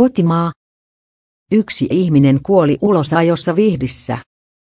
Kotimaa. 0.00 0.52
Yksi 1.52 1.86
ihminen 1.90 2.42
kuoli 2.42 2.78
ulosajossa 2.82 3.56
Vihdissä. 3.56 4.18